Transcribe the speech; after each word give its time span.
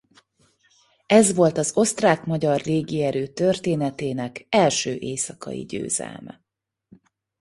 Ez 1.07 1.33
volt 1.33 1.57
az 1.57 1.71
osztrák-magyar 1.75 2.61
légierő 2.65 3.27
történetének 3.27 4.45
első 4.49 4.93
éjszakai 4.95 5.65
győzelme. 5.65 6.43